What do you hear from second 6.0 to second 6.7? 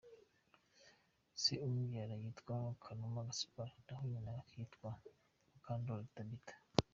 Tabita.